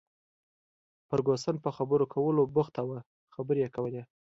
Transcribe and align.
فرګوسن 1.07 1.55
په 1.63 1.69
خبرو 1.77 2.05
کولو 2.13 2.41
بوخته 2.55 2.81
وه، 2.89 2.99
خبرې 3.35 3.59
یې 3.63 3.69
کولې. 3.75 4.03